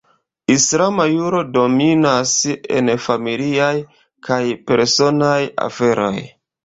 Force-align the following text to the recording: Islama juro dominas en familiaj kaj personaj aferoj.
Islama 0.53 1.03
juro 1.09 1.41
dominas 1.57 2.33
en 2.79 2.89
familiaj 3.09 3.71
kaj 4.29 4.43
personaj 4.73 5.39
aferoj. 5.71 6.15